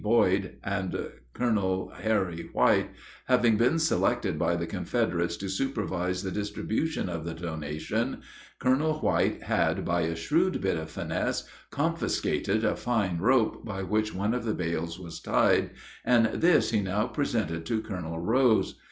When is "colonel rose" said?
17.83-18.79